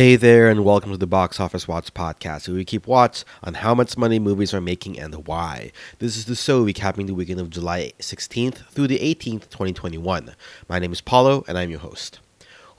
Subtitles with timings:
[0.00, 3.52] Hey there, and welcome to the Box Office Watch podcast, where we keep watch on
[3.52, 5.72] how much money movies are making and why.
[5.98, 10.34] This is the show recapping the weekend of July 16th through the 18th, 2021.
[10.70, 12.18] My name is Paulo, and I'm your host.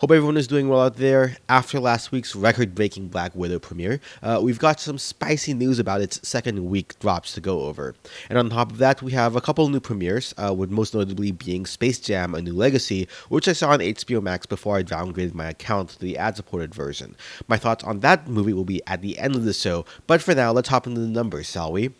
[0.02, 1.38] Hope everyone is doing well out there.
[1.48, 6.02] After last week's record breaking Black Widow premiere, uh, we've got some spicy news about
[6.02, 7.94] its second week drops to go over.
[8.28, 11.32] And on top of that, we have a couple new premieres, uh, with most notably
[11.32, 15.36] being Space Jam A New Legacy, which I saw on HBO Max before I downgraded
[15.36, 17.16] my account to the ad supported version.
[17.48, 20.34] My thoughts on that movie will be at the end of the show, but for
[20.34, 21.92] now, let's hop into the numbers, shall we?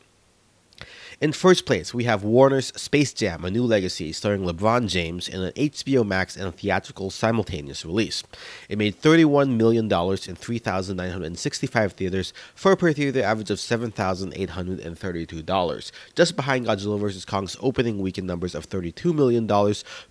[1.22, 5.44] In first place, we have Warner's Space Jam: A New Legacy, starring LeBron James, in
[5.44, 8.24] an HBO Max and a theatrical simultaneous release.
[8.68, 16.36] It made $31 million in 3,965 theaters for a per theater average of $7,832, just
[16.36, 17.26] behind Godzilla vs.
[17.26, 19.46] Kong's opening weekend numbers of $32 million,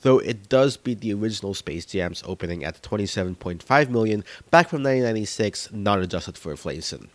[0.03, 4.23] though it does beat the original Space Jam's opening at 27.5 million
[4.53, 7.09] back from 1996, not adjusted for inflation.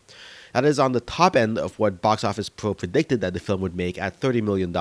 [0.55, 3.59] That is on the top end of what Box Office Pro predicted that the film
[3.59, 4.73] would make at $30 million.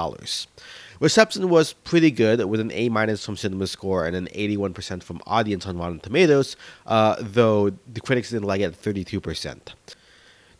[1.00, 5.66] Reception was pretty good, with an A minus from CinemaScore and an 81% from audience
[5.66, 6.54] on Rotten Tomatoes,
[6.86, 9.58] uh, though the critics didn't like it at 32%.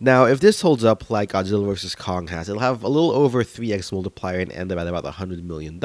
[0.00, 1.94] Now, if this holds up like Godzilla vs.
[1.94, 5.44] Kong has, it'll have a little over 3x multiplier and end up at about $100
[5.44, 5.78] million,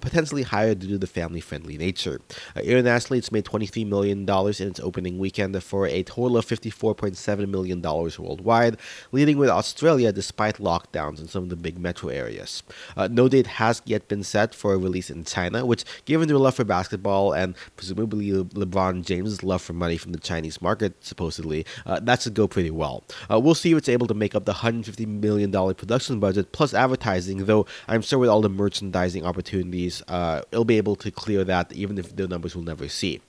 [0.00, 2.20] potentially higher due to the family friendly nature.
[2.56, 7.48] Uh, internationally, it's made $23 million in its opening weekend for a total of $54.7
[7.48, 8.78] million worldwide,
[9.12, 12.64] leading with Australia despite lockdowns in some of the big metro areas.
[12.96, 16.36] Uh, no date has yet been set for a release in China, which, given their
[16.36, 20.94] love for basketball and presumably Le- LeBron James' love for money from the Chinese market,
[21.00, 23.04] supposedly, uh, that should go pretty well.
[23.36, 26.72] Uh, we'll see if it's able to make up the $150 million production budget plus
[26.72, 31.44] advertising, though I'm sure with all the merchandising opportunities, uh, it'll be able to clear
[31.44, 33.20] that even if the numbers we'll never see.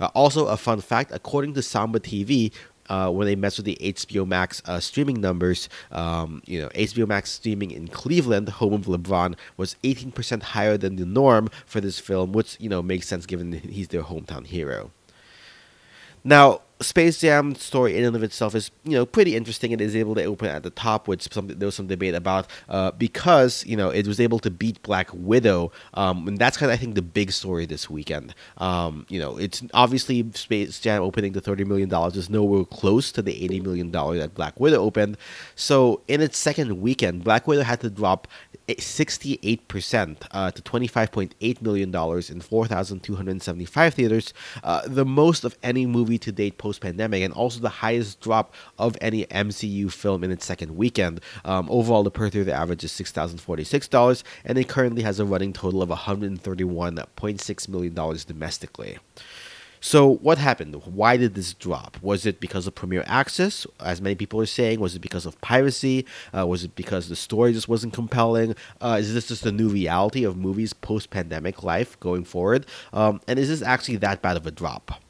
[0.00, 2.52] Uh, also, a fun fact according to Samba TV,
[2.88, 7.06] uh, when they mess with the HBO Max uh, streaming numbers, um, you know, HBO
[7.06, 11.98] Max streaming in Cleveland, home of LeBron, was 18% higher than the norm for this
[11.98, 14.90] film, which, you know, makes sense given he's their hometown hero.
[16.24, 19.72] Now, Space Jam story in and of itself is you know pretty interesting.
[19.72, 22.46] It is able to open at the top, which some, there was some debate about
[22.68, 26.70] uh, because you know it was able to beat Black Widow, um, and that's kind
[26.70, 28.34] of I think the big story this weekend.
[28.58, 33.12] Um, you know, it's obviously Space Jam opening to thirty million dollars is nowhere close
[33.12, 35.16] to the eighty million dollar that Black Widow opened.
[35.54, 38.26] So in its second weekend, Black Widow had to drop
[38.68, 41.94] 68% uh, to $25.8 million
[42.30, 47.60] in 4,275 theaters, uh, the most of any movie to date post pandemic, and also
[47.60, 51.20] the highest drop of any MCU film in its second weekend.
[51.44, 55.82] Um, overall, the per theater average is $6,046, and it currently has a running total
[55.82, 57.94] of $131.6 million
[58.26, 58.98] domestically.
[59.84, 60.76] So what happened?
[60.86, 62.00] Why did this drop?
[62.00, 64.78] Was it because of Premier Access, as many people are saying?
[64.78, 66.06] Was it because of piracy?
[66.32, 68.54] Uh, was it because the story just wasn't compelling?
[68.80, 72.64] Uh, is this just a new reality of movies post-pandemic life going forward?
[72.92, 75.02] Um, and is this actually that bad of a drop?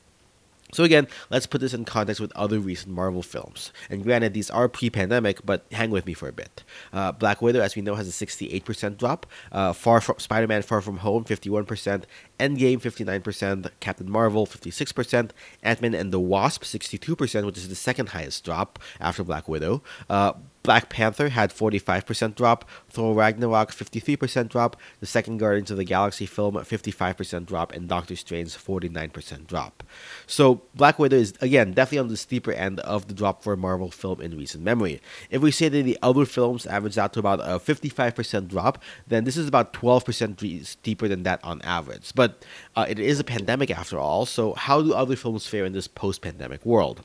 [0.72, 3.72] So again, let's put this in context with other recent Marvel films.
[3.90, 6.64] And granted, these are pre-pandemic, but hang with me for a bit.
[6.92, 9.26] Uh, Black Widow, as we know, has a 68% drop.
[9.50, 12.04] Uh, Far from Spider-Man: Far From Home, 51%.
[12.40, 13.70] Endgame, 59%.
[13.80, 15.30] Captain Marvel, 56%.
[15.62, 19.82] Ant-Man and the Wasp, 62%, which is the second highest drop after Black Widow.
[20.08, 20.32] Uh,
[20.62, 26.26] Black Panther had 45% drop, Thor Ragnarok 53% drop, the second Guardians of the Galaxy
[26.26, 29.82] film 55% drop, and Doctor Strange 49% drop.
[30.26, 33.56] So Black Widow is again definitely on the steeper end of the drop for a
[33.56, 35.00] Marvel film in recent memory.
[35.30, 39.24] If we say that the other films average out to about a 55% drop, then
[39.24, 42.12] this is about 12% steeper than that on average.
[42.14, 42.44] But
[42.76, 45.88] uh, it is a pandemic after all, so how do other films fare in this
[45.88, 47.02] post-pandemic world?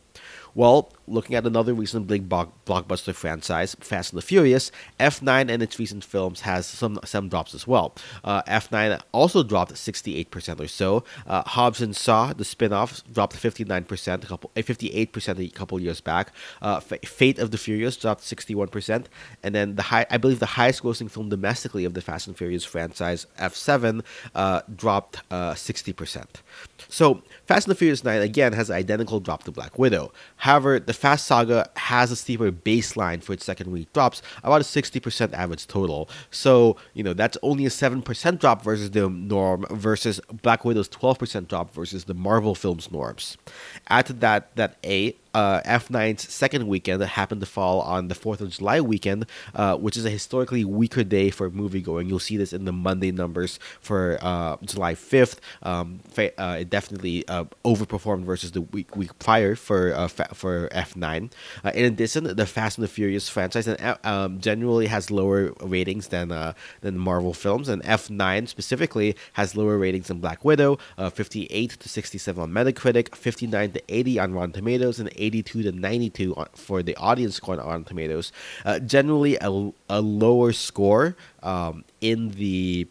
[0.54, 5.80] Well, looking at another recent big blockbuster franchise, Fast and the Furious, F9 and its
[5.80, 7.96] recent films has some some drops as well.
[8.24, 11.04] Uh, F9 also dropped 68% or so.
[11.26, 16.02] Uh, Hobbs and Shaw, the spin-off, dropped 59%, a couple, 58% uh, a couple years
[16.02, 16.32] back.
[16.62, 19.06] Uh, Fate of the Furious dropped 61%,
[19.44, 22.38] and then the high, I believe the highest grossing film domestically of the Fast and
[22.38, 24.04] Furious franchise, F7,
[24.36, 26.18] uh, dropped 60%.
[26.18, 26.24] Uh,
[26.90, 30.12] so Fast and the Furious 9 again has identical drop to Black Widow.
[30.38, 34.64] However, the Fast Saga has a steeper baseline for its second week drops, about a
[34.64, 36.10] 60% average total.
[36.32, 41.48] So, you know, that's only a 7% drop versus the norm versus Black Widow's 12%
[41.48, 43.38] drop versus the Marvel films norms.
[43.90, 48.42] Add to that that A, uh, F9's second weekend happened to fall on the 4th
[48.42, 49.26] of July weekend,
[49.56, 52.08] uh, which is a historically weaker day for moviegoing.
[52.08, 55.38] You'll see this in the Monday numbers for uh, July 5th.
[55.64, 61.32] Um, uh, it definitely uh, overperformed versus the week week prior for uh, for F9.
[61.74, 66.30] in addition, the Fast and the Furious franchise and, um, generally has lower ratings than
[66.82, 70.78] than Marvel films, and F9 specifically has lower ratings than Black Widow,
[71.12, 76.36] 58 to 67 on Metacritic, 59 to 80 on Rotten Tomatoes, and 82 to 92
[76.54, 78.32] for the audience score on Tomatoes.
[78.66, 82.88] Uh, generally, a, a lower score um, in the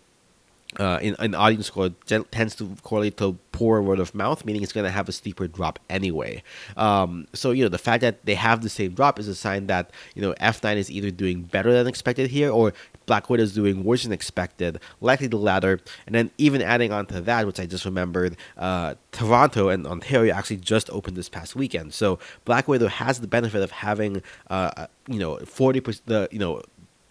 [0.79, 1.91] uh, in an audience score
[2.31, 5.47] tends to correlate to poor word of mouth, meaning it's going to have a steeper
[5.47, 6.43] drop anyway.
[6.77, 9.69] Um, so you know the fact that they have the same drop is a sign
[9.69, 12.75] that you know F9 is either doing better than expected here, or
[13.07, 15.81] Black Widow is doing worse than expected, likely the latter.
[16.07, 20.35] And then even adding on to that, which I just remembered, uh, Toronto and Ontario
[20.35, 24.87] actually just opened this past weekend, so Black Widow has the benefit of having uh,
[25.09, 26.63] you know forty percent the you know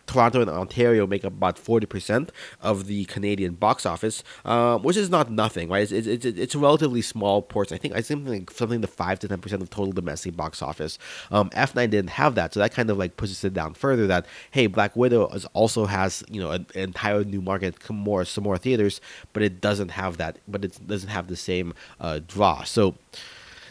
[0.07, 2.30] Toronto and Ontario make up about 40%
[2.62, 5.84] of the Canadian box office, um, which is not nothing, right?
[5.84, 7.75] It's, it's, it's, it's a relatively small portion.
[7.75, 10.98] I think I think like something to 5 to 10% of total domestic box office.
[11.31, 14.25] Um, F9 didn't have that, so that kind of like pushes it down further that,
[14.52, 18.44] hey, Black Widow is, also has, you know, an, an entire new market, more, some
[18.44, 19.02] more theaters,
[19.34, 22.63] but it doesn't have that, but it doesn't have the same uh, draw.
[22.63, 22.96] So,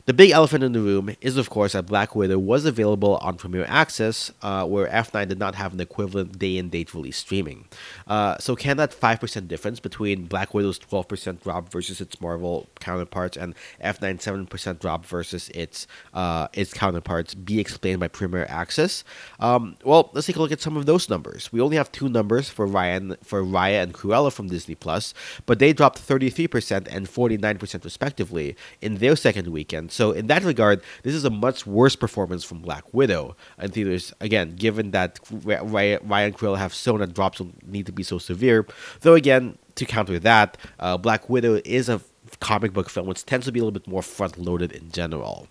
[0.07, 3.37] the big elephant in the room is, of course, that Black Widow was available on
[3.37, 7.65] Premier Access, uh, where F9 did not have an equivalent day and date release streaming.
[8.07, 13.39] Uh, so, can that 5% difference between Black Widow's 12% drop versus its Marvel counterparts
[13.39, 19.05] and F9's 7% drop versus its uh, its counterparts be explained by Premier Access?
[19.41, 21.51] Um, well, let's take a look at some of those numbers.
[21.51, 25.15] We only have two numbers for Ryan for Raya and Cruella from Disney Plus,
[25.47, 29.94] but they dropped 33% and 49% respectively in their second weekend.
[29.95, 34.13] So in that regard, this is a much worse performance from Black Widow in theaters.
[34.21, 38.67] Again, given that Ryan Krill have shown that drops don't need to be so severe.
[39.01, 42.01] Though again, to counter that, uh, Black Widow is a
[42.41, 45.47] comic book film which tends to be a little bit more front loaded in general.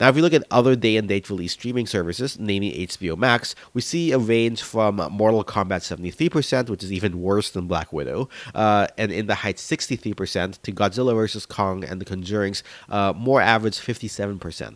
[0.00, 3.54] Now, if we look at other day and date release streaming services, namely HBO Max,
[3.74, 8.28] we see a range from Mortal Kombat 73%, which is even worse than Black Widow,
[8.54, 11.46] uh, and In the Heights 63%, to Godzilla vs.
[11.46, 14.74] Kong and The Conjuring's uh, more average 57%.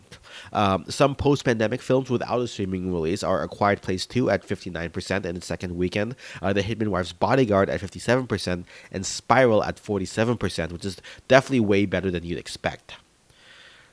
[0.53, 4.47] Um, some post pandemic films without a streaming release are A Quiet Place 2 at
[4.47, 9.77] 59% in its second weekend, uh, The Hitman Wife's Bodyguard at 57%, and Spiral at
[9.77, 10.97] 47%, which is
[11.27, 12.95] definitely way better than you'd expect.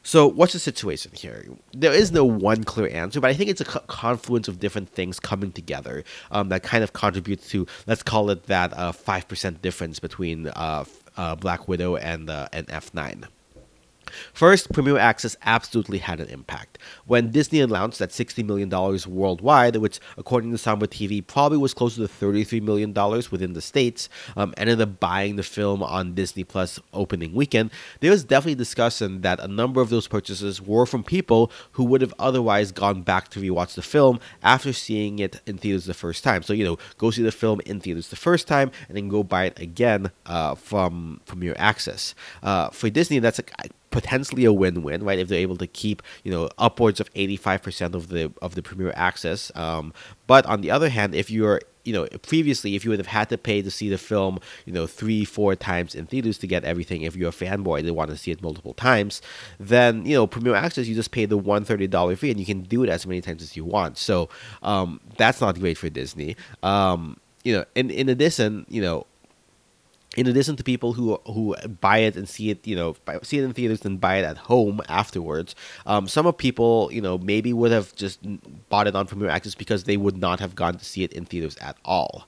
[0.07, 1.47] So, what's the situation here?
[1.73, 5.19] There is no one clear answer, but I think it's a confluence of different things
[5.19, 9.99] coming together um, that kind of contributes to, let's call it that uh, 5% difference
[10.01, 10.85] between uh,
[11.17, 13.25] uh, Black Widow and, and F9.
[14.33, 16.79] First, Premier Access absolutely had an impact.
[17.07, 18.71] When Disney announced that $60 million
[19.09, 22.93] worldwide, which according to Samba TV probably was closer to $33 million
[23.31, 27.71] within the States, um, ended up buying the film on Disney Plus opening weekend,
[28.01, 32.01] there was definitely discussion that a number of those purchases were from people who would
[32.01, 36.25] have otherwise gone back to rewatch the film after seeing it in theaters the first
[36.25, 36.43] time.
[36.43, 39.23] So, you know, go see the film in theaters the first time and then go
[39.23, 42.15] buy it again uh, from Premier Access.
[42.43, 43.45] Uh, for Disney, that's a
[43.95, 45.21] potentially a win-win, right?
[45.21, 48.93] If they're able to keep, you know, upwards of 85% of the of the Premier
[48.97, 49.53] access.
[49.55, 49.95] Um,
[50.27, 53.29] but on the other hand, if you're you know, previously, if you would have had
[53.29, 56.65] to pay to see the film, you know, three, four times in theaters to get
[56.65, 59.21] everything, if you're a fanboy, they want to see it multiple times,
[59.61, 62.83] then, you know, Premier Access, you just pay the $130 fee and you can do
[62.85, 63.99] it as many times as you want.
[63.99, 64.31] So
[64.63, 66.37] um, that's not great for Disney.
[66.63, 69.07] Um, you know, in, in addition, you know,
[70.17, 73.45] in addition to people who who buy it and see it, you know, see it
[73.45, 75.55] in theaters and buy it at home afterwards,
[75.87, 78.21] um, some of people, you know, maybe would have just
[78.69, 81.25] bought it on Premier Access because they would not have gone to see it in
[81.25, 82.27] theaters at all.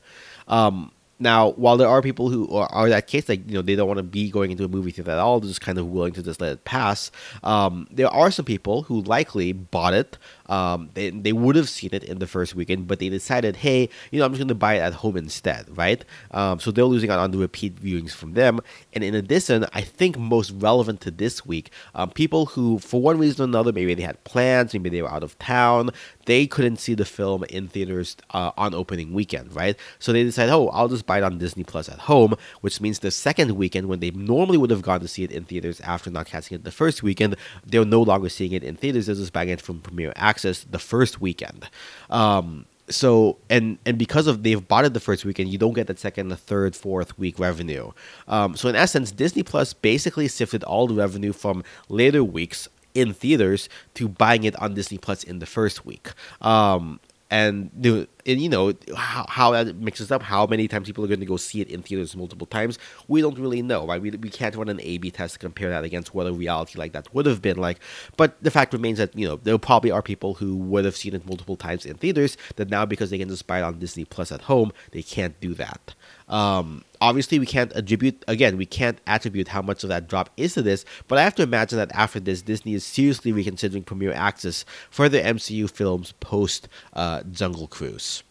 [0.48, 3.74] Um, now, while there are people who are, are, that case, like you know, they
[3.74, 5.86] don't want to be going into a movie theater at all, they're just kind of
[5.86, 7.10] willing to just let it pass.
[7.42, 11.90] Um, there are some people who likely bought it um, they, they would have seen
[11.92, 14.54] it in the first weekend, but they decided, hey, you know, I'm just going to
[14.54, 16.04] buy it at home instead, right?
[16.30, 18.60] Um, so they're losing out on the repeat viewings from them.
[18.92, 23.18] And in addition, I think most relevant to this week, um, people who, for one
[23.18, 25.90] reason or another, maybe they had plans, maybe they were out of town,
[26.26, 29.76] they couldn't see the film in theaters uh, on opening weekend, right?
[29.98, 33.00] So they decided, oh, I'll just buy it on Disney Plus at home, which means
[33.00, 36.10] the second weekend, when they normally would have gone to see it in theaters after
[36.10, 39.06] not catching it the first weekend, they're no longer seeing it in theaters.
[39.06, 41.68] They're just buying it from Premier Access access the first weekend.
[42.10, 45.86] Um, so and and because of they've bought it the first weekend, you don't get
[45.88, 47.90] the second, the third, fourth week revenue.
[48.28, 53.12] Um, so in essence, Disney Plus basically sifted all the revenue from later weeks in
[53.12, 56.10] theaters to buying it on Disney Plus in the first week.
[56.40, 61.04] Um, and the and you know how, how that mixes up how many times people
[61.04, 62.78] are going to go see it in theaters multiple times
[63.08, 64.00] we don't really know right?
[64.00, 66.78] We, we can't run an a b test to compare that against what a reality
[66.78, 67.80] like that would have been like.
[68.16, 71.14] But the fact remains that you know there probably are people who would have seen
[71.14, 74.04] it multiple times in theaters that now because they can just buy it on disney
[74.04, 75.94] plus at home they can't do that
[76.28, 78.56] um, obviously, we can't attribute again.
[78.56, 81.42] We can't attribute how much of that drop is to this, but I have to
[81.42, 86.68] imagine that after this, Disney is seriously reconsidering premier access for the MCU films post
[86.94, 88.22] uh, Jungle Cruise.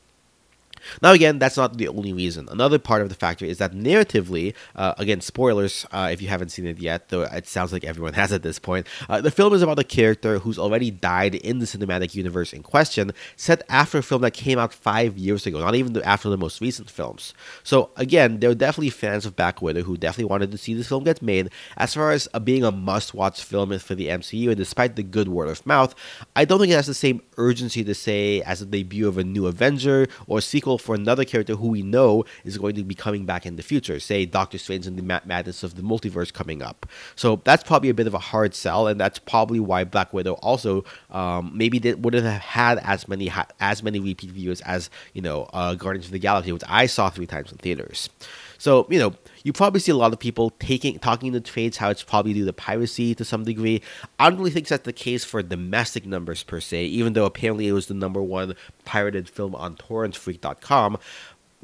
[1.01, 2.47] Now, again, that's not the only reason.
[2.49, 6.49] Another part of the factor is that narratively, uh, again, spoilers uh, if you haven't
[6.49, 8.87] seen it yet, though it sounds like everyone has at this point.
[9.09, 12.63] Uh, the film is about a character who's already died in the cinematic universe in
[12.63, 16.37] question, set after a film that came out five years ago, not even after the
[16.37, 17.33] most recent films.
[17.63, 20.87] So, again, there are definitely fans of Black Widow who definitely wanted to see this
[20.87, 21.49] film get made.
[21.77, 25.03] As far as uh, being a must watch film for the MCU, and despite the
[25.03, 25.95] good word of mouth,
[26.35, 29.23] I don't think it has the same urgency to say as the debut of a
[29.23, 33.25] new Avenger or sequel for another character who we know is going to be coming
[33.25, 36.85] back in the future, say Doctor Strange and the madness of the multiverse coming up.
[37.15, 40.33] So that's probably a bit of a hard sell, and that's probably why Black Widow
[40.33, 45.21] also um, maybe did, wouldn't have had as many as many repeat viewers as you
[45.21, 48.09] know uh, Guardians of the Galaxy, which I saw three times in theaters.
[48.57, 51.77] So you know you probably see a lot of people taking talking in the trades
[51.77, 53.81] how it's probably due to piracy to some degree.
[54.19, 57.67] I don't really think that's the case for domestic numbers per se, even though apparently
[57.67, 60.97] it was the number one pirated film on torrentfreak.com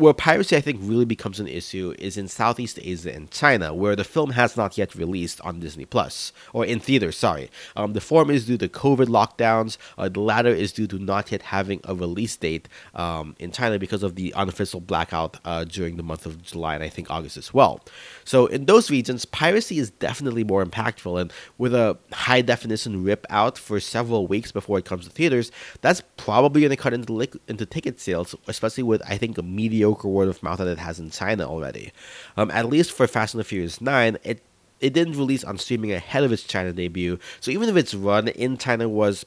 [0.01, 3.95] where piracy I think really becomes an issue is in Southeast Asia and China, where
[3.95, 7.15] the film has not yet released on Disney Plus or in theaters.
[7.15, 9.77] Sorry, um, the former is due to COVID lockdowns.
[9.99, 13.77] Uh, the latter is due to not yet having a release date um, in China
[13.77, 17.37] because of the unofficial blackout uh, during the month of July and I think August
[17.37, 17.81] as well.
[18.25, 23.27] So in those regions, piracy is definitely more impactful, and with a high definition rip
[23.29, 27.39] out for several weeks before it comes to theaters, that's probably going to cut into
[27.47, 30.99] into ticket sales, especially with I think a mediocre word of mouth that it has
[30.99, 31.91] in China already.
[32.37, 34.43] Um, at least for Fast and the Furious 9, it
[34.79, 38.29] it didn't release on streaming ahead of its China debut, so even if its run
[38.29, 39.25] in China was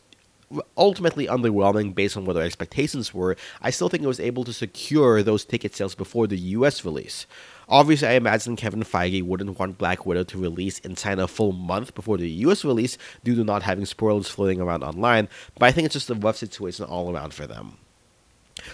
[0.76, 4.52] ultimately underwhelming based on what our expectations were, I still think it was able to
[4.52, 7.26] secure those ticket sales before the US release.
[7.68, 11.52] Obviously, I imagine Kevin Feige wouldn't want Black Widow to release in China a full
[11.52, 15.28] month before the US release due to not having spoilers floating around online,
[15.58, 17.78] but I think it's just a rough situation all around for them.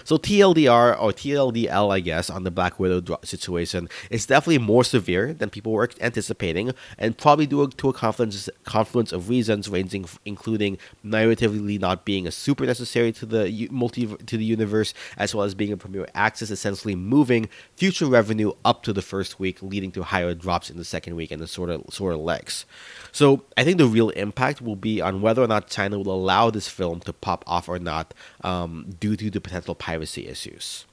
[0.04, 5.32] So TLDR or TLDL, I guess, on the Black Widow situation is definitely more severe
[5.32, 10.78] than people were anticipating, and probably due to a confluence confluence of reasons, ranging including
[11.04, 15.54] narratively not being a super necessary to the multi to the universe, as well as
[15.54, 20.02] being a premier access, essentially moving future revenue up to the first week, leading to
[20.02, 22.64] higher drops in the second week and the sort of sort of legs.
[23.12, 26.50] So I think the real impact will be on whether or not China will allow
[26.50, 30.84] this film to pop off or not, um, due to the potential piracy issues.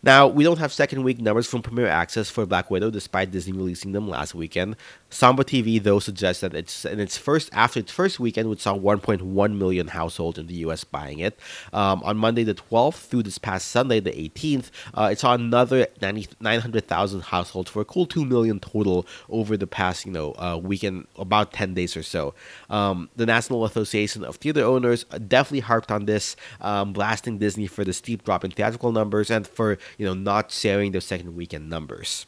[0.00, 3.52] Now, we don't have second week numbers from Premier Access for Black Widow despite Disney
[3.52, 4.76] releasing them last weekend.
[5.10, 8.78] Samba TV though suggests that it's in its first after its first weekend, which saw
[8.78, 10.84] 1.1 million households in the U.S.
[10.84, 11.36] buying it.
[11.72, 15.88] Um, on Monday the 12th through this past Sunday the 18th, uh, it saw another
[16.00, 21.08] 900,000 households for a cool 2 million total over the past you know uh, weekend,
[21.16, 22.34] about 10 days or so.
[22.70, 27.84] Um, the National Association of Theater Owners definitely harped on this, um, blasting Disney for
[27.84, 31.70] the steep drop in theatrical numbers and for you know not sharing their second weekend
[31.70, 32.26] numbers.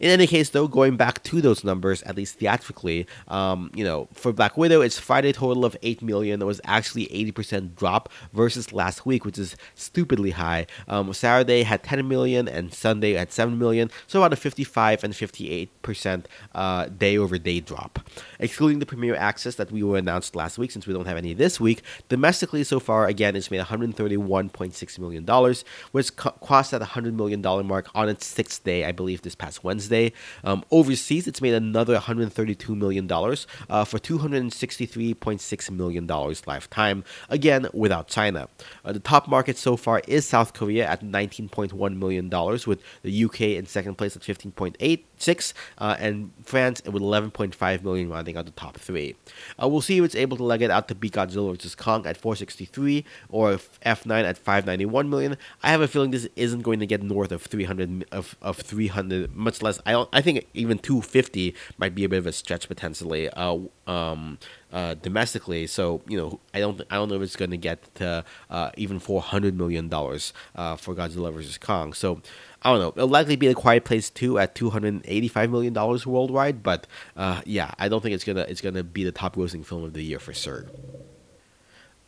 [0.00, 4.08] In any case, though, going back to those numbers, at least theatrically, um, you know,
[4.12, 9.04] for Black Widow, its Friday total of 8 million was actually 80% drop versus last
[9.04, 10.66] week, which is stupidly high.
[10.86, 15.12] Um, Saturday had 10 million and Sunday had 7 million, so about a 55 and
[15.14, 16.24] 58%
[16.54, 17.98] uh, day over day drop.
[18.38, 21.34] Excluding the premier access that we were announced last week, since we don't have any
[21.34, 25.54] this week, domestically so far, again, it's made $131.6 million,
[25.90, 29.64] which co- crossed that $100 million mark on its sixth day, I believe, this past
[29.64, 29.87] Wednesday.
[29.88, 30.12] Wednesday.
[30.44, 36.06] Um, overseas, it's made another $132 million uh, for $263.6 million
[36.46, 38.48] lifetime, again, without China.
[38.84, 42.28] Uh, the top market so far is South Korea at $19.1 million,
[42.66, 48.36] with the UK in second place at 15.86, uh, and France with 11.5 million rounding
[48.36, 49.16] out the top three.
[49.60, 51.74] Uh, we'll see if it's able to leg it out to beat Godzilla vs.
[51.74, 53.52] Kong at 463 or
[53.84, 55.36] F9 at 591 million.
[55.62, 59.34] I have a feeling this isn't going to get north of 300 of, of 300,
[59.34, 60.06] much less I.
[60.12, 63.28] I think even 250 might be a bit of a stretch potentially.
[63.30, 64.38] Uh, um,
[64.72, 65.66] uh, domestically.
[65.66, 68.70] So you know, I don't I don't know if it's going to get to uh,
[68.76, 71.92] even 400 million dollars uh, for Godzilla vs Kong.
[71.92, 72.20] So
[72.62, 72.92] I don't know.
[72.96, 76.62] It'll likely be a Quiet Place 2 at 285 million dollars worldwide.
[76.62, 79.84] But uh, yeah, I don't think it's gonna it's gonna be the top grossing film
[79.84, 80.66] of the year for sure.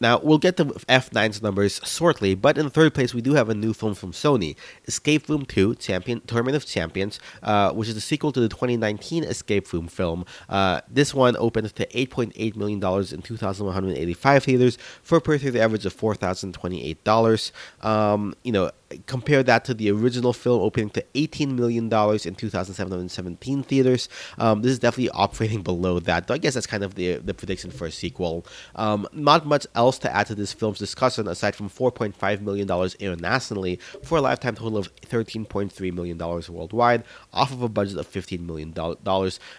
[0.00, 3.54] Now, we'll get to F9's numbers shortly, but in third place, we do have a
[3.54, 8.00] new film from Sony Escape Room 2 Champion, Tournament of Champions, uh, which is a
[8.00, 10.24] sequel to the 2019 Escape Room film.
[10.48, 15.84] Uh, this one opened to $8.8 million in 2,185 theaters for a per theater average
[15.84, 17.52] of $4,028.
[17.84, 18.70] Um, you know,
[19.06, 24.08] compare that to the original film opening to $18 million in 2,717 theaters.
[24.38, 27.34] Um, this is definitely operating below that, though I guess that's kind of the, the
[27.34, 28.46] prediction for a sequel.
[28.74, 32.68] Um, not much else to add to this film's discussion aside from $4.5 million
[32.98, 38.40] internationally for a lifetime total of $13.3 million worldwide, off of a budget of $15
[38.40, 38.74] million.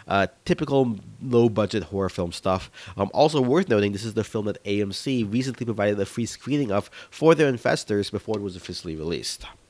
[0.07, 2.69] Uh, typical low budget horror film stuff.
[2.97, 6.71] Um, also worth noting, this is the film that AMC recently provided a free screening
[6.71, 9.60] of for their investors before it was officially released released.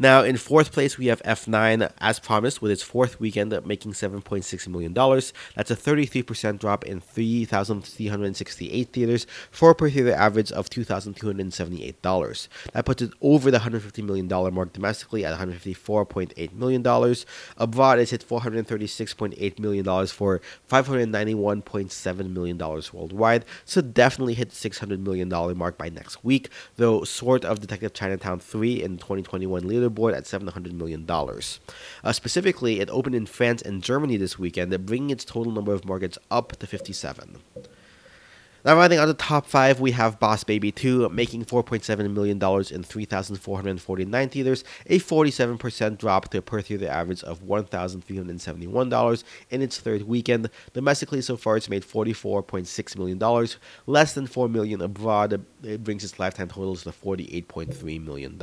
[0.00, 4.68] Now, in fourth place, we have F9, as promised, with its fourth weekend making $7.6
[4.68, 4.94] million.
[4.94, 12.48] That's a 33% drop in 3,368 theaters for a per theater average of $2,278.
[12.72, 17.14] That puts it over the $150 million mark domestically at $154.8 million.
[17.58, 20.40] Abroad, it's hit $436.8 million for
[20.70, 23.44] $591.7 million worldwide.
[23.66, 25.28] So definitely hit the $600 million
[25.58, 30.24] mark by next week, though sort of Detective Chinatown 3 in 2021 leader board at
[30.24, 31.06] $700 million.
[31.08, 35.84] Uh, specifically, it opened in France and Germany this weekend, bringing its total number of
[35.84, 37.38] markets up to 57.
[38.62, 42.36] Now, running on the top five, we have Boss Baby 2, making $4.7 million
[42.70, 49.78] in 3,449 theaters, a 47% drop to a per theater average of $1,371 in its
[49.80, 50.50] third weekend.
[50.74, 53.48] Domestically, so far, it's made $44.6 million,
[53.86, 55.42] less than $4 million abroad.
[55.62, 58.38] It brings its lifetime totals to $48.3 million.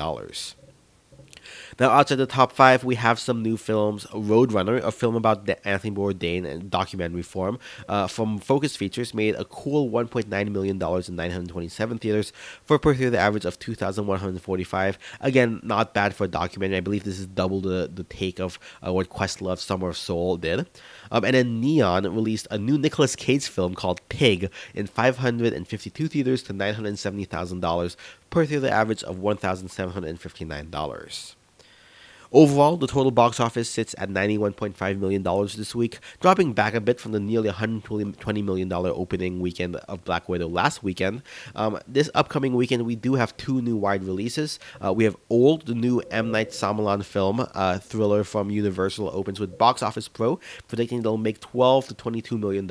[1.80, 4.08] Now, outside the top five, we have some new films.
[4.08, 9.36] Roadrunner, a film about the Anthony Bourdain and documentary form, uh, from Focus Features, made
[9.36, 12.34] a cool $1.9 million in 927 theaters
[12.66, 14.98] for per theater average of 2,145.
[15.22, 16.78] Again, not bad for a documentary.
[16.78, 20.38] I believe this is double the, the take of uh, what Questlove Summer of Soul
[20.38, 20.68] did.
[21.12, 26.42] Um, and then Neon released a new Nicolas Cage film called Pig in 552 theaters
[26.44, 27.96] to $970,000
[28.32, 31.36] per theater average of $1,759.
[32.32, 37.00] Overall, the total box office sits at $91.5 million this week, dropping back a bit
[37.00, 41.24] from the nearly $120 million opening weekend of Black Widow last weekend.
[41.56, 44.60] Um, this upcoming weekend, we do have two new wide releases.
[44.84, 46.32] Uh, we have Old, the new M.
[46.32, 51.40] Night Shyamalan film, uh, thriller from Universal, opens with Box Office Pro, predicting they'll make
[51.40, 52.70] 12 to $22 million.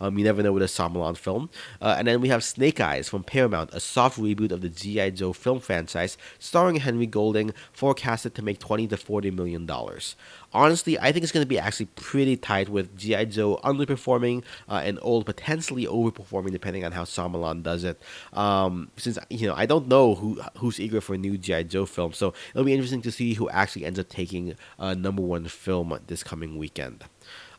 [0.00, 1.48] Um, you never know with a Shyamalan film.
[1.80, 5.10] Uh, and then we have Snake Eyes from Paramount, a soft reboot of the G.I.
[5.10, 10.16] Joe film franchise, starring Henry Golding, forecasted to make 20 20 to 40 million dollars.
[10.52, 14.82] Honestly, I think it's going to be actually pretty tight with GI Joe underperforming uh,
[14.84, 18.00] and old potentially overperforming depending on how Shyamalan does it.
[18.32, 21.86] Um, since you know, I don't know who who's eager for a new GI Joe
[21.86, 25.46] film, so it'll be interesting to see who actually ends up taking a number one
[25.46, 27.04] film this coming weekend.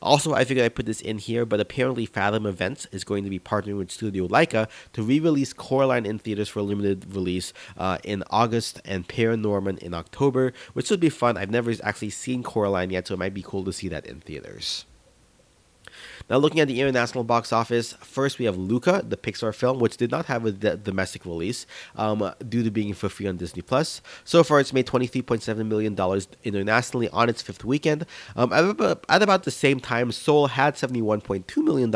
[0.01, 3.29] Also, I figured I put this in here, but apparently Fathom Events is going to
[3.29, 7.99] be partnering with Studio Laika to re-release Coraline in theaters for a limited release uh,
[8.03, 11.37] in August and Paranorman in October, which should be fun.
[11.37, 14.21] I've never actually seen Coraline yet, so it might be cool to see that in
[14.21, 14.85] theaters.
[16.31, 19.97] Now, looking at the international box office, first we have Luca, the Pixar film, which
[19.97, 21.65] did not have a domestic release
[21.97, 24.01] um, due to being for free on Disney Plus.
[24.23, 25.93] So far, it's made $23.7 million
[26.45, 28.05] internationally on its fifth weekend.
[28.37, 31.91] Um, at, about, the same time, Soul had $71.2 million,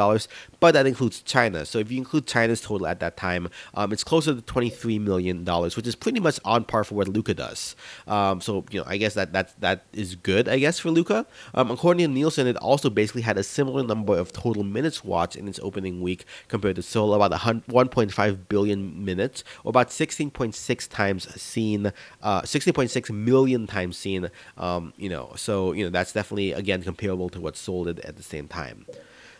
[0.59, 1.65] but that includes China.
[1.65, 5.45] So if you include China's total at that time, um, it's closer to $23 million,
[5.45, 7.77] which is pretty much on par for what Luca does.
[8.05, 11.25] Um, so, you know, I guess that, that, that is good, I guess, for Luca.
[11.53, 15.03] Um, according to Nielsen, it also basically had a similar number of of total minutes
[15.03, 20.89] watched in its opening week compared to Soul, about 1.5 billion minutes, or about 16.6
[20.89, 24.29] times seen, uh, 16.6 million times seen.
[24.57, 28.17] Um, you know, so you know that's definitely again comparable to what Soul did at
[28.17, 28.85] the same time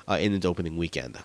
[0.08, 1.18] uh, in its opening weekend.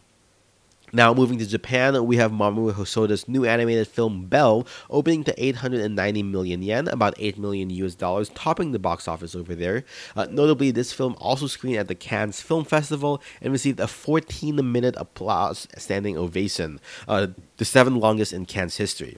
[0.93, 6.23] Now, moving to Japan, we have Mamoru Hosoda's new animated film Belle opening to 890
[6.25, 9.85] million yen, about 8 million US dollars, topping the box office over there.
[10.17, 14.73] Uh, notably, this film also screened at the Cannes Film Festival and received a 14
[14.73, 19.17] minute applause standing ovation, uh, the seventh longest in Cannes history.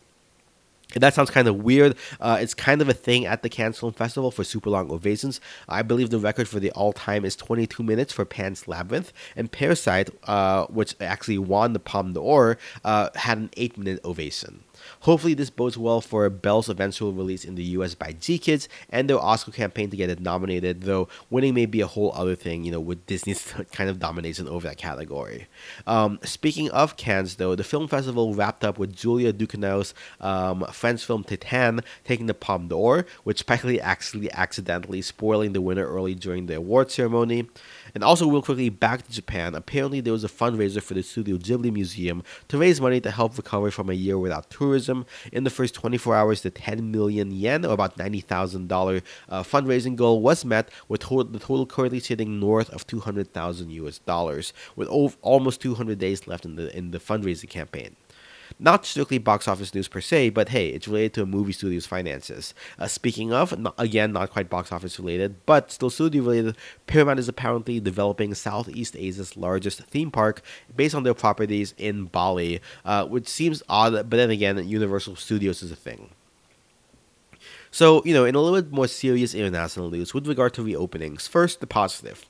[0.94, 1.96] That sounds kind of weird.
[2.20, 5.40] Uh, it's kind of a thing at the Cannes Film Festival for super long ovations.
[5.68, 9.50] I believe the record for the all time is 22 minutes for Pan's Labyrinth, and
[9.50, 14.64] Parasite, uh, which actually won the Palme d'Or, uh, had an 8 minute ovation.
[15.00, 19.18] Hopefully, this bodes well for Belle's eventual release in the US by GKIDS and their
[19.18, 22.72] Oscar campaign to get it nominated, though winning may be a whole other thing, you
[22.72, 25.46] know, with Disney's kind of domination over that category.
[25.86, 31.04] Um, speaking of Cannes, though, the film festival wrapped up with Julia Ducournau's um, French
[31.04, 36.46] film Titane taking the Palme d'Or, which practically actually accidentally spoiling the winner early during
[36.46, 37.48] the award ceremony.
[37.94, 39.54] And also, real quickly, back to Japan.
[39.54, 43.36] Apparently, there was a fundraiser for the Studio Ghibli Museum to raise money to help
[43.36, 45.06] recover from a year without tourism.
[45.32, 50.20] In the first 24 hours, the 10 million yen, or about $90,000 uh, fundraising goal,
[50.20, 55.98] was met, with the total currently sitting north of 200,000 US dollars, with almost 200
[55.98, 57.96] days left in the in the fundraising campaign.
[58.58, 61.86] Not strictly box office news per se, but hey, it's related to a movie studio's
[61.86, 62.54] finances.
[62.78, 67.18] Uh, speaking of, not, again, not quite box office related, but still studio related, Paramount
[67.18, 70.42] is apparently developing Southeast Asia's largest theme park
[70.74, 75.62] based on their properties in Bali, uh, which seems odd, but then again, Universal Studios
[75.62, 76.10] is a thing.
[77.70, 81.26] So, you know, in a little bit more serious international news with regard to reopenings,
[81.26, 82.26] first, the positive.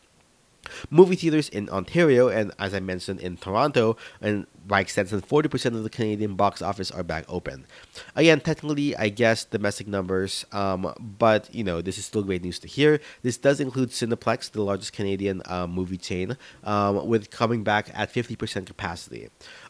[0.91, 5.83] Movie theaters in Ontario and, as I mentioned, in Toronto, and by extension, 40% of
[5.83, 7.67] the Canadian box office are back open.
[8.15, 12.59] Again, technically, I guess domestic numbers, um, but you know, this is still great news
[12.61, 13.01] to hear.
[13.23, 18.13] This does include Cineplex, the largest Canadian uh, movie chain, um, with coming back at
[18.13, 19.29] 50% capacity.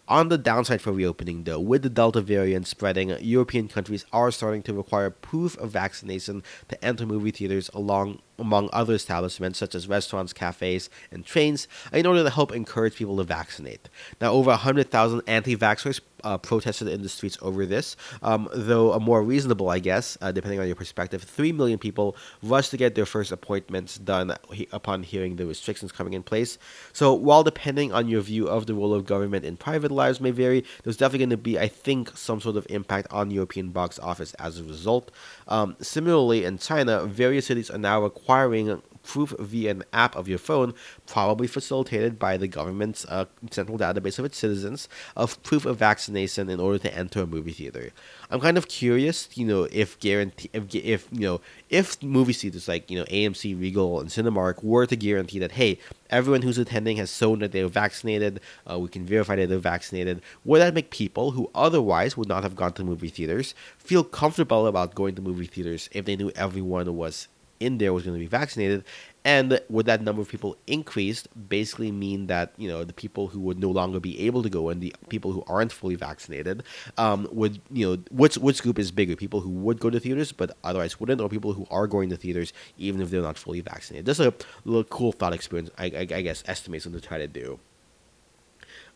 [0.08, 4.62] On the downside for reopening, though, with the Delta variant spreading, European countries are starting
[4.64, 9.88] to require proof of vaccination to enter movie theaters along among other establishments such as
[9.88, 13.88] restaurants, cafes, and trains in order to help encourage people to vaccinate.
[14.20, 19.00] Now, over 100,000 anti vaxxers uh, protested in the streets over this, um, though a
[19.00, 22.94] more reasonable, I guess, uh, depending on your perspective, 3 million people rushed to get
[22.94, 26.58] their first appointments done he- upon hearing the restrictions coming in place.
[26.92, 30.30] So, while depending on your view of the role of government in private lives may
[30.30, 33.70] vary, there's definitely going to be, I think, some sort of impact on the European
[33.70, 35.10] box office as a result.
[35.52, 40.38] Um, similarly, in China, various cities are now requiring proof via an app of your
[40.38, 40.74] phone,
[41.06, 46.48] probably facilitated by the government's uh, central database of its citizens, of proof of vaccination
[46.48, 47.90] in order to enter a movie theater.
[48.30, 52.68] I'm kind of curious, you know, if guarantee if, if you know if movie theaters
[52.68, 55.78] like you know AMC, Regal, and Cinemark were to guarantee that hey,
[56.10, 60.22] everyone who's attending has shown that they're vaccinated, uh, we can verify that they're vaccinated.
[60.44, 64.66] Would that make people who otherwise would not have gone to movie theaters feel comfortable
[64.66, 67.28] about going to movie theaters if they knew everyone was
[67.64, 68.84] in there was going to be vaccinated
[69.24, 73.40] and would that number of people increased basically mean that you know the people who
[73.40, 76.62] would no longer be able to go and the people who aren't fully vaccinated
[76.98, 80.32] um, would you know which which group is bigger people who would go to theaters
[80.32, 83.60] but otherwise wouldn't or people who are going to theaters even if they're not fully
[83.60, 84.06] vaccinated?
[84.06, 87.60] Just a little cool thought experience i, I, I guess estimation to try to do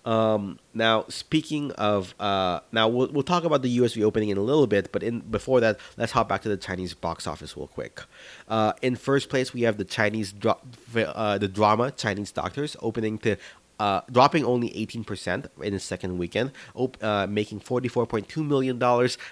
[0.07, 3.97] um, now, speaking of, uh, now we'll, we'll talk about the U.S.
[3.97, 6.95] reopening in a little bit, but in before that, let's hop back to the Chinese
[6.95, 8.01] box office real quick.
[8.49, 10.59] Uh, in first place, we have the Chinese dra-
[10.95, 13.37] uh, the drama Chinese Doctors opening to
[13.81, 18.79] uh, dropping only 18% in the second weekend, op- uh, making $44.2 million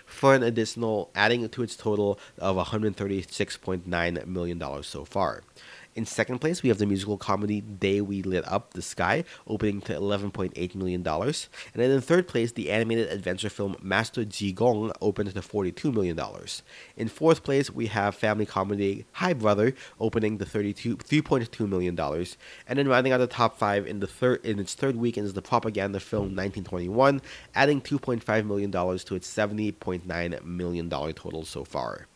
[0.04, 5.42] for an additional, adding to its total of $136.9 million so far.
[5.94, 9.80] In second place, we have the musical comedy Day We Lit Up the Sky, opening
[9.82, 11.06] to $11.8 million.
[11.06, 11.36] And
[11.74, 16.18] then in third place, the animated adventure film Master Ji Gong opened to $42 million.
[16.96, 21.96] In fourth place, we have family comedy Hi Brother, opening to $3.2 million.
[22.66, 25.42] And then rounding out the top five in the in its third weekend is the
[25.42, 27.22] propaganda film 1921,
[27.54, 32.08] adding $2.5 million to its $70.9 million total so far.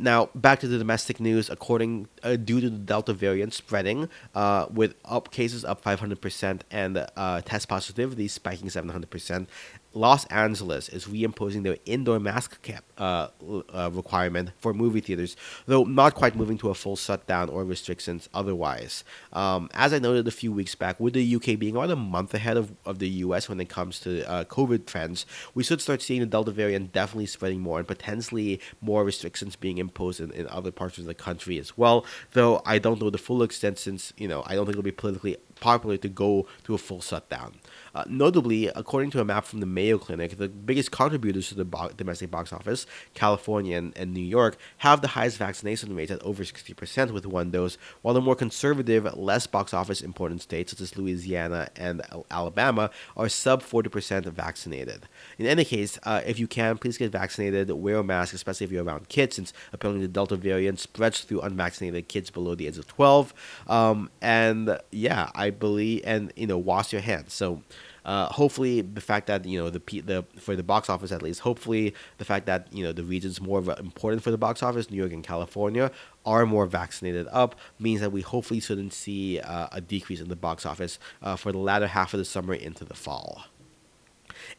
[0.00, 1.50] Now, back to the domestic news.
[1.50, 7.06] According uh, due to the Delta variant spreading, uh, with up cases up 500% and
[7.16, 9.48] uh, test positivity spiking 700%,
[9.94, 13.28] Los Angeles is reimposing their indoor mask cap uh,
[13.74, 15.34] uh, requirement for movie theaters,
[15.66, 19.02] though not quite moving to a full shutdown or restrictions otherwise.
[19.32, 22.34] Um, as I noted a few weeks back, with the UK being about a month
[22.34, 26.02] ahead of, of the US when it comes to uh, COVID trends, we should start
[26.02, 29.87] seeing the Delta variant definitely spreading more and potentially more restrictions being imposed
[30.20, 32.04] in, in other parts of the country as well.
[32.32, 34.92] Though I don't know the full extent since, you know, I don't think it'll be
[34.92, 37.54] politically popular to go to a full shutdown.
[37.98, 41.64] Uh, notably, according to a map from the Mayo Clinic, the biggest contributors to the
[41.64, 46.22] bo- domestic box office, California and, and, New York, have the highest vaccination rates at
[46.22, 50.80] over 60% with one dose, while the more conservative, less box office important states, such
[50.80, 55.08] as Louisiana and Alabama, are sub 40% vaccinated.
[55.36, 58.70] In any case, uh, if you can, please get vaccinated, wear a mask, especially if
[58.70, 62.78] you're around kids, since apparently the Delta variant spreads through unvaccinated kids below the age
[62.78, 63.34] of 12.
[63.66, 67.32] Um, and yeah, I believe, and you know, wash your hands.
[67.32, 67.62] So,
[68.08, 71.40] uh, hopefully the fact that you know the the for the box office at least
[71.40, 74.96] hopefully the fact that you know the regions more important for the box office New
[74.96, 75.92] York and California
[76.24, 80.36] are more vaccinated up means that we hopefully shouldn't see uh, a decrease in the
[80.36, 83.44] box office uh, for the latter half of the summer into the fall.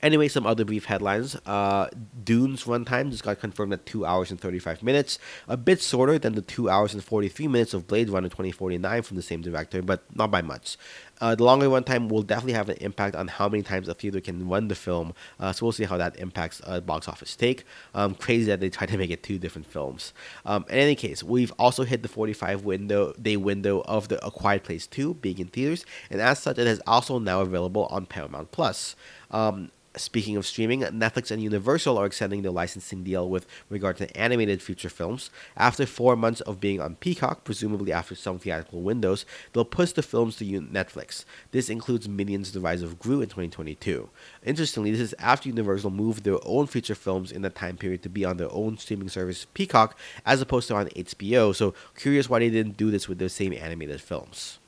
[0.01, 1.35] Anyway, some other brief headlines.
[1.45, 1.89] Uh,
[2.23, 6.35] Dune's runtime just got confirmed at 2 hours and 35 minutes, a bit shorter than
[6.35, 10.03] the 2 hours and 43 minutes of Blade Runner 2049 from the same director, but
[10.15, 10.77] not by much.
[11.21, 14.21] Uh, the longer runtime will definitely have an impact on how many times a theater
[14.21, 17.63] can run the film, uh, so we'll see how that impacts uh, box office take.
[17.93, 20.13] Um, crazy that they tried to make it two different films.
[20.45, 24.31] Um, in any case, we've also hit the 45 window day window of the A
[24.31, 28.05] Quiet Place 2 being in theaters, and as such, it is also now available on
[28.05, 28.95] Paramount Plus.
[29.31, 34.15] Um, Speaking of streaming, Netflix and Universal are extending their licensing deal with regard to
[34.15, 35.31] animated feature films.
[35.57, 40.03] After four months of being on Peacock, presumably after some theatrical windows, they'll push the
[40.03, 41.25] films to Netflix.
[41.51, 44.09] This includes Minions: The Rise of Gru in 2022.
[44.45, 48.09] Interestingly, this is after Universal moved their own feature films in that time period to
[48.09, 51.55] be on their own streaming service, Peacock, as opposed to on HBO.
[51.55, 54.59] So, curious why they didn't do this with their same animated films.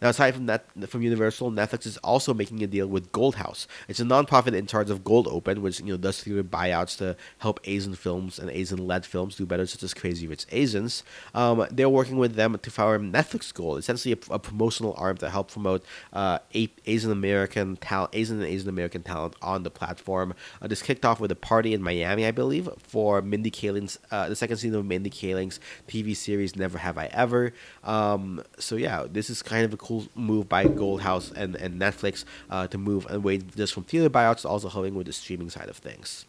[0.00, 3.66] Now, aside from that, from Universal, Netflix is also making a deal with Gold House.
[3.88, 7.16] It's a nonprofit in charge of Gold Open, which you know does theater buyouts to
[7.38, 11.02] help Asian films and Asian-led films do better, such as Crazy Rich Asians.
[11.34, 15.30] Um, they're working with them to power Netflix Gold, essentially a, a promotional arm to
[15.30, 20.34] help promote uh, Asian American talent, Asian and Asian American talent on the platform.
[20.62, 24.28] Uh, this kicked off with a party in Miami, I believe, for Mindy Kaling's uh,
[24.28, 27.52] the second season of Mindy Kaling's TV series Never Have I Ever.
[27.84, 31.80] Um, so yeah, this is kind of a cool move by Gold House and, and
[31.80, 35.48] Netflix uh, to move away just from theater buyouts to also helping with the streaming
[35.48, 36.26] side of things.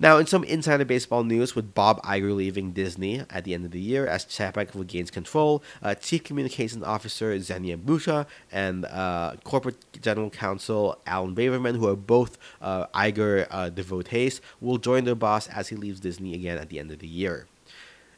[0.00, 3.72] Now, in some insider baseball news, with Bob Iger leaving Disney at the end of
[3.72, 9.76] the year as Chapek regains control, uh, Chief Communications Officer Zenia Mucha and uh, Corporate
[10.00, 15.48] General Counsel Alan Braverman, who are both uh, Iger uh, devotees, will join their boss
[15.48, 17.46] as he leaves Disney again at the end of the year.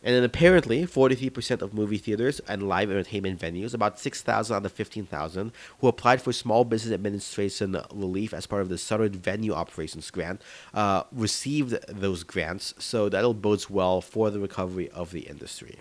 [0.03, 4.73] And then apparently, 43% of movie theaters and live entertainment venues, about 6,000 out of
[4.73, 10.11] 15,000, who applied for Small Business Administration relief as part of the Shuttered Venue Operations
[10.11, 10.41] Grant,
[10.73, 12.75] uh, received those grants.
[12.79, 15.81] So that'll bodes well for the recovery of the industry.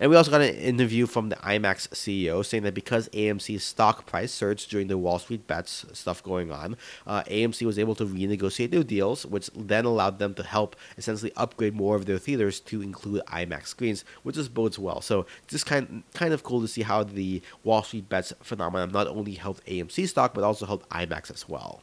[0.00, 4.06] And we also got an interview from the IMAX CEO saying that because AMC's stock
[4.06, 8.06] price surged during the Wall Street bets stuff going on, uh, AMC was able to
[8.06, 12.60] renegotiate their deals, which then allowed them to help essentially upgrade more of their theaters
[12.60, 15.02] to include IMAX screens, which just bodes well.
[15.02, 19.06] So just kind kind of cool to see how the Wall Street bets phenomenon not
[19.06, 21.82] only helped AMC stock but also helped IMAX as well.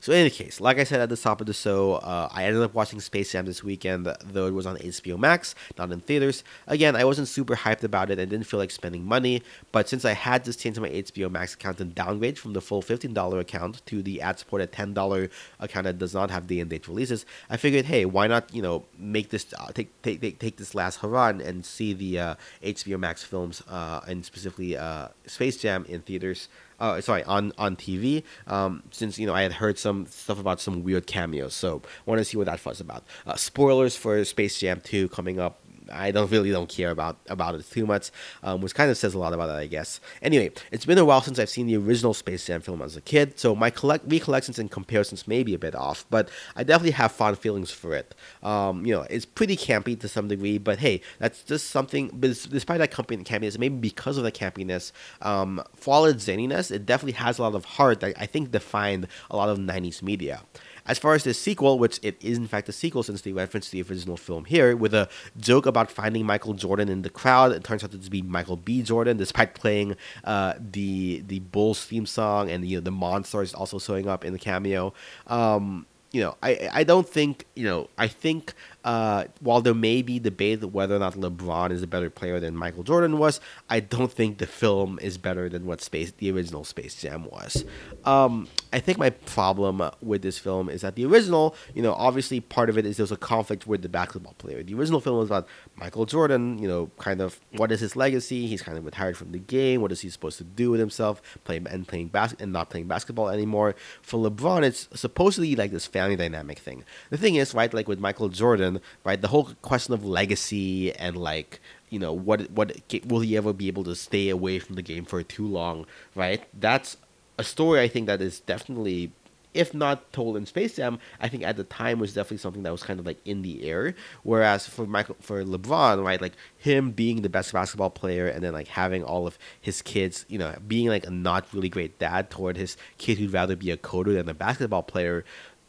[0.00, 2.44] So in any case, like I said at the top of the show, uh, I
[2.44, 6.00] ended up watching Space Jam this weekend, though it was on HBO Max, not in
[6.00, 6.44] theaters.
[6.66, 8.18] Again, I wasn't super hyped about it.
[8.18, 11.54] and didn't feel like spending money, but since I had to change my HBO Max
[11.54, 15.30] account and downgrade from the full $15 account to the ad-supported $10
[15.60, 18.62] account that does not have day and date releases, I figured, hey, why not, you
[18.62, 22.34] know, make this uh, take, take take take this last hurrah and see the uh,
[22.62, 26.48] HBO Max films uh, and specifically uh, Space Jam in theaters
[26.80, 28.22] uh, sorry, on on TV.
[28.46, 32.18] Um, since you know I had heard some stuff about some weird cameos, so want
[32.18, 33.04] to see what that fuss about.
[33.26, 37.54] Uh, spoilers for Space Jam 2 coming up I don't really don't care about about
[37.54, 38.10] it too much,
[38.42, 40.00] um, which kind of says a lot about it, I guess.
[40.22, 43.00] Anyway, it's been a while since I've seen the original Space Jam film as a
[43.00, 46.92] kid, so my collect recollections and comparisons may be a bit off, but I definitely
[46.92, 48.14] have fond feelings for it.
[48.42, 52.08] Um, you know, it's pretty campy to some degree, but hey, that's just something.
[52.20, 57.12] Despite that campiness, maybe because of the campiness, um, for all its zaniness, it definitely
[57.12, 60.42] has a lot of heart that I think defined a lot of '90s media.
[60.88, 63.70] As far as the sequel, which it is in fact a sequel since they referenced
[63.70, 67.62] the original film here, with a joke about finding Michael Jordan in the crowd, it
[67.62, 68.82] turns out to be Michael B.
[68.82, 73.78] Jordan, despite playing uh, the the Bulls theme song and you know, the monsters also
[73.78, 74.92] showing up in the cameo.
[75.26, 77.88] Um, you know, I I don't think you know.
[77.98, 82.08] I think uh, while there may be debate whether or not LeBron is a better
[82.10, 86.12] player than Michael Jordan was, I don't think the film is better than what Space
[86.12, 87.64] the original Space Jam was.
[88.04, 92.40] Um, I think my problem with this film is that the original, you know, obviously
[92.40, 94.62] part of it is there's a conflict with the basketball player.
[94.62, 98.46] The original film was about Michael Jordan, you know, kind of what is his legacy?
[98.46, 99.80] He's kind of retired from the game.
[99.80, 101.20] What is he supposed to do with himself?
[101.44, 103.74] Playing and playing bas- and not playing basketball anymore.
[104.02, 106.84] For LeBron, it's supposedly like this family dynamic thing.
[107.10, 108.67] The thing is, right, like with Michael Jordan,
[109.04, 112.72] right, the whole question of legacy and like you know what what
[113.06, 116.44] will he ever be able to stay away from the game for too long, right?
[116.58, 116.96] That's
[117.38, 119.12] a story I think that is definitely
[119.54, 122.70] if not told in Space Jam, I think at the time was definitely something that
[122.72, 123.94] was kind of like in the air.
[124.22, 128.52] Whereas for Michael, for LeBron, right, like him being the best basketball player and then
[128.52, 132.30] like having all of his kids, you know, being like a not really great dad
[132.30, 135.24] toward his kid who'd rather be a coder than a basketball player.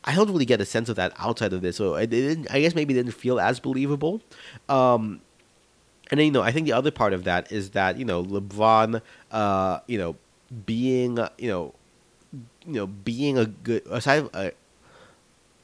[0.06, 2.50] I don't really get a sense of that outside of this, so I didn't.
[2.52, 4.22] I guess maybe it didn't feel as believable.
[4.68, 5.22] Um,
[6.10, 8.24] and then you know, I think the other part of that is that you know
[8.24, 10.16] LeBron, uh, you know,
[10.66, 11.74] being you know
[12.66, 14.30] you know, being a good aside.
[14.34, 14.52] Uh,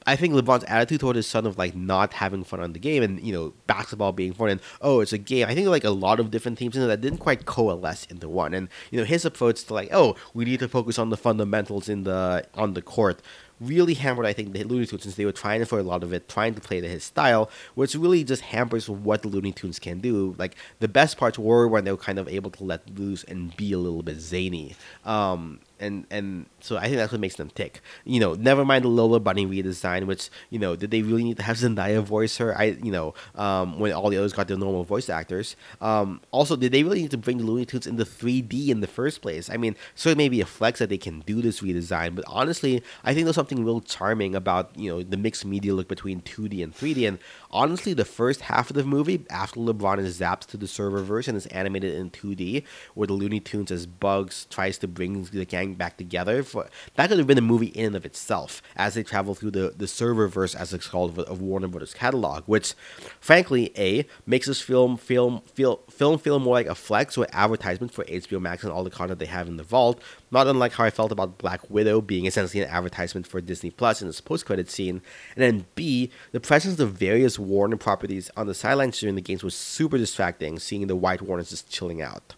[0.05, 3.01] I think LeBron's attitude toward his son of like not having fun on the game
[3.01, 5.47] and you know basketball being fun and oh it's a game.
[5.47, 8.29] I think like a lot of different themes in it that didn't quite coalesce into
[8.29, 8.53] one.
[8.53, 11.89] And you know his approach to like oh we need to focus on the fundamentals
[11.89, 13.21] in the on the court
[13.59, 16.13] really hampered, I think, the Looney Tunes since they were trying for a lot of
[16.13, 19.79] it, trying to play to his style, which really just hampers what the Looney Tunes
[19.79, 20.35] can do.
[20.37, 23.55] Like the best parts were when they were kind of able to let loose and
[23.55, 24.75] be a little bit zany.
[25.05, 27.81] Um, and and so I think that's what makes them tick.
[28.03, 31.37] You know, never mind the Lola Bunny redesign, which you know, did they really need
[31.37, 32.57] to have Zendaya voice her?
[32.57, 35.55] I you know, um, when all the others got their normal voice actors.
[35.81, 38.87] Um, also, did they really need to bring the Looney Tunes into 3D in the
[38.87, 39.49] first place?
[39.49, 42.25] I mean, so it may be a flex that they can do this redesign, but
[42.27, 46.21] honestly, I think there's something real charming about you know the mixed media look between
[46.21, 47.07] 2D and 3D.
[47.07, 47.19] And
[47.51, 51.37] honestly, the first half of the movie, after LeBron is zapped to the serververse and
[51.37, 55.74] is animated in 2D, where the Looney Tunes as Bugs tries to bring the gang
[55.75, 59.03] back together, for that could have been a movie in and of itself as they
[59.03, 62.73] travel through the the serververse, as it's called, of Warner Brothers catalog, which,
[63.19, 67.93] frankly, a makes this film film feel film feel more like a flex or advertisement
[67.93, 70.01] for HBO Max and all the content they have in the vault.
[70.31, 74.01] Not unlike how I felt about Black Widow being essentially an advertisement for Disney Plus
[74.01, 75.01] in its post credit scene.
[75.35, 79.43] And then B, the presence of various Warner properties on the sidelines during the games
[79.43, 82.35] was super distracting, seeing the White Walkers just chilling out.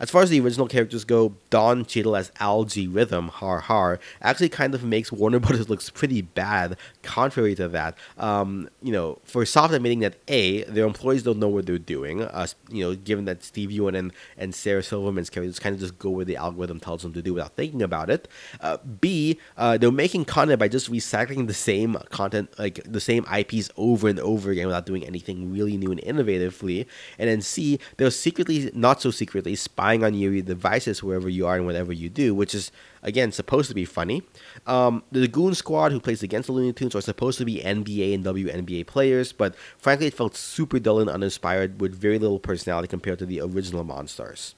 [0.00, 4.48] As far as the original characters go, Don Cheadle as Al-G Rhythm, Har Har, actually
[4.48, 6.76] kind of makes Warner Brothers looks pretty bad.
[7.04, 11.48] Contrary to that, um, you know, for soft admitting that a their employees don't know
[11.48, 12.22] what they're doing.
[12.22, 15.98] Uh, you know, given that Steven Yeun and, and Sarah Silverman's characters kind of just
[15.98, 18.26] go where the algorithm tells them to do without thinking about it.
[18.60, 23.24] Uh, B uh, they're making content by just recycling the same content, like the same
[23.32, 26.86] IPs over and over again without doing anything really new and innovatively.
[27.18, 31.56] And then C they're secretly, not so secretly, spying on your devices wherever you are
[31.56, 32.70] and whatever you do, which is
[33.04, 34.22] again supposed to be funny.
[34.66, 38.14] Um, the Goon Squad, who plays against the Looney Tunes, are supposed to be NBA
[38.14, 42.88] and WNBA players, but frankly, it felt super dull and uninspired with very little personality
[42.88, 44.54] compared to the original Monstars.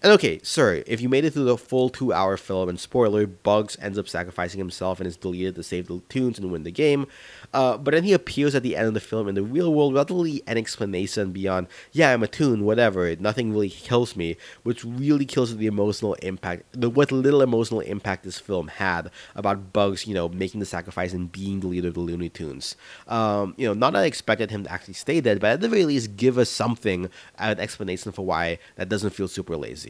[0.00, 3.26] And okay, sir, if you made it through the full two hour film, and spoiler,
[3.26, 6.70] Bugs ends up sacrificing himself and is deleted to save the tunes and win the
[6.70, 7.08] game,
[7.52, 9.94] uh, but then he appears at the end of the film in the real world
[9.94, 14.84] without really an explanation beyond, yeah, I'm a tune, whatever, nothing really kills me, which
[14.84, 20.06] really kills the emotional impact, the what little emotional impact this film had about Bugs,
[20.06, 22.76] you know, making the sacrifice and being the leader of the Looney Tunes.
[23.08, 25.68] Um, you know, not that I expected him to actually stay dead, but at the
[25.68, 29.87] very least, give us something, an explanation for why that doesn't feel super lazy.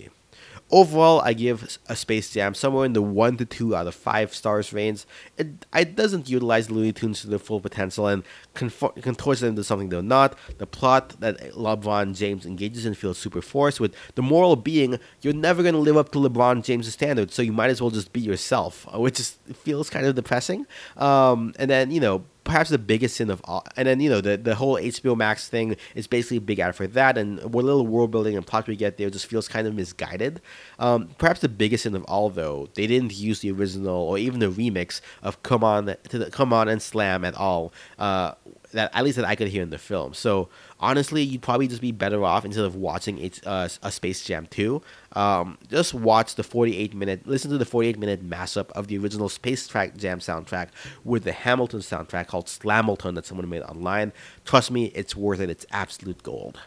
[0.70, 4.34] Overall, I give a Space Jam somewhere in the one to two out of five
[4.34, 5.04] stars range.
[5.38, 9.64] It, it doesn't utilize Looney Tunes to their full potential and conform, contorts them into
[9.64, 10.36] something they're not.
[10.58, 15.32] The plot that LeBron James engages in feels super forced, with the moral being you're
[15.32, 18.12] never going to live up to LeBron James' standards, so you might as well just
[18.12, 20.66] be yourself, which is, feels kind of depressing.
[20.98, 23.64] Um, and then, you know, perhaps the biggest sin of all.
[23.76, 26.74] And then you know the the whole HBO Max thing is basically a big ad
[26.74, 29.68] for that, and what little world building and plot we get there just feels kind
[29.68, 30.40] of misguided.
[30.78, 34.40] Um, perhaps the biggest sin of all, though, they didn't use the original or even
[34.40, 37.72] the remix of "Come On" to the, "Come On" and "Slam" at all.
[37.98, 38.32] Uh,
[38.72, 40.14] that at least that I could hear in the film.
[40.14, 40.48] So
[40.80, 44.46] honestly, you'd probably just be better off instead of watching it, uh, a Space Jam
[44.50, 44.82] 2.
[45.12, 49.28] Um, just watch the 48 minute, listen to the 48 minute mashup of the original
[49.28, 50.68] Space Track Jam soundtrack
[51.04, 54.12] with the Hamilton soundtrack called Slamilton that someone made online.
[54.44, 55.50] Trust me, it's worth it.
[55.50, 56.58] It's absolute gold.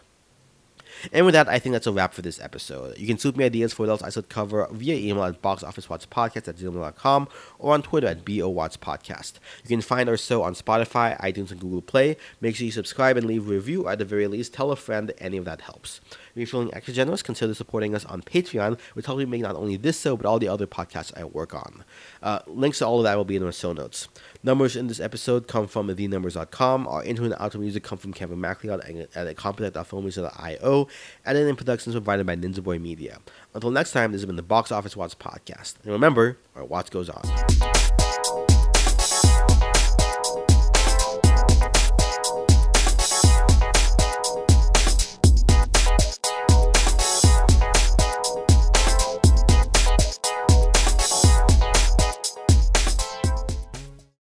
[1.11, 2.97] And with that, I think that's a wrap for this episode.
[2.97, 6.55] You can shoot me ideas for else I should cover via email at boxofficewatchpodcast at
[6.55, 7.27] gmail.com
[7.59, 9.33] or on Twitter at BOWatchPodcast.
[9.63, 12.17] You can find our show on Spotify, iTunes, and Google Play.
[12.39, 15.11] Make sure you subscribe and leave a review, at the very least, tell a friend.
[15.17, 16.01] Any of that helps.
[16.32, 19.56] If you're feeling extra generous, consider supporting us on Patreon, which helps me make not
[19.56, 21.84] only this show, but all the other podcasts I work on.
[22.24, 24.08] Uh, links to all of that will be in our show notes.
[24.44, 26.88] Numbers in this episode come from thenumbers.com.
[26.88, 28.82] Our intro and outro music come from Kevin MacLeod
[29.15, 30.88] at incompetech.filmmusic.io,
[31.25, 33.19] and then in productions provided by Ninja Boy Media.
[33.54, 35.75] Until next time, this has been the Box Office Watch podcast.
[35.84, 37.81] And remember, our watch goes on.